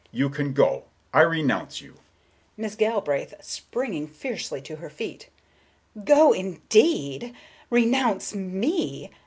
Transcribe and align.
You 0.11 0.31
can 0.31 0.53
go! 0.53 0.85
I 1.13 1.21
renounce 1.21 1.79
you!" 1.79 1.93
Miss 2.57 2.73
Galbraith, 2.73 3.35
springing 3.39 4.07
fiercely 4.07 4.59
to 4.61 4.77
her 4.77 4.89
feet: 4.89 5.29
"Go, 6.03 6.33
indeed! 6.33 7.35
Renounce 7.69 8.33
me! 8.33 9.11